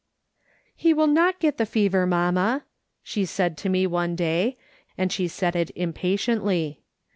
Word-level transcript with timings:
"He 0.75 0.95
will 0.95 1.05
not 1.05 1.39
get 1.39 1.57
the 1.59 1.65
fever, 1.67 2.07
mamma," 2.07 2.63
she 3.03 3.23
said 3.23 3.55
to 3.59 3.69
me 3.69 3.85
one 3.85 4.15
day, 4.15 4.57
and 4.97 5.11
she 5.11 5.27
said 5.27 5.55
it 5.55 5.69
impatiently. 5.75 6.81